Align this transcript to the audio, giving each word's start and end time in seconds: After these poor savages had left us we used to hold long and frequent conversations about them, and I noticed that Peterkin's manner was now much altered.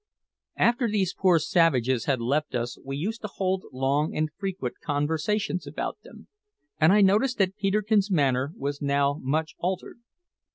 After 0.57 0.87
these 0.89 1.13
poor 1.13 1.37
savages 1.37 2.05
had 2.05 2.19
left 2.19 2.55
us 2.55 2.75
we 2.83 2.97
used 2.97 3.21
to 3.21 3.27
hold 3.27 3.65
long 3.71 4.15
and 4.15 4.31
frequent 4.35 4.79
conversations 4.81 5.67
about 5.67 5.99
them, 6.01 6.27
and 6.79 6.91
I 6.91 7.01
noticed 7.01 7.37
that 7.37 7.55
Peterkin's 7.55 8.09
manner 8.09 8.51
was 8.57 8.81
now 8.81 9.19
much 9.21 9.53
altered. 9.59 9.99